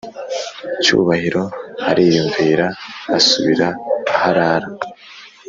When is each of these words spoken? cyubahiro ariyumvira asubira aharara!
cyubahiro 0.83 1.43
ariyumvira 1.89 2.65
asubira 3.17 3.67
aharara! 4.13 4.67